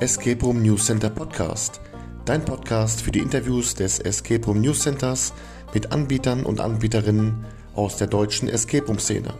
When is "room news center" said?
0.44-1.08